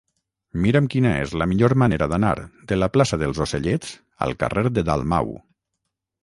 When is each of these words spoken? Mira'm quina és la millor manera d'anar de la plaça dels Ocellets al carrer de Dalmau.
Mira'm 0.61 0.85
quina 0.93 1.09
és 1.25 1.33
la 1.41 1.47
millor 1.51 1.75
manera 1.81 2.07
d'anar 2.13 2.31
de 2.71 2.79
la 2.79 2.89
plaça 2.95 3.21
dels 3.25 3.43
Ocellets 3.47 3.93
al 4.29 4.35
carrer 4.45 4.65
de 4.79 4.87
Dalmau. 4.91 5.33